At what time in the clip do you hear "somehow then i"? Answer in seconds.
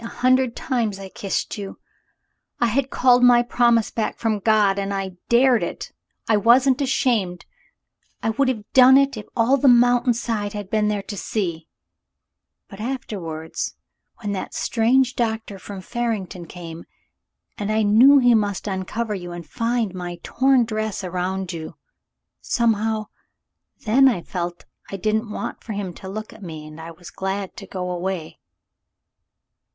22.41-24.23